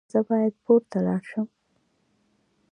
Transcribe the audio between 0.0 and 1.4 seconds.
ایا زه باید پورته لاړ